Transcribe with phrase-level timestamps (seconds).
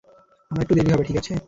[0.51, 1.33] আমার একটু দেরি হবে, ঠিক আছে?